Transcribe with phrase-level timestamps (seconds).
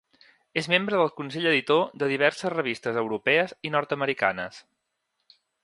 [0.61, 4.61] És membre del consell editor de diverses revistes europees i nord-americanes.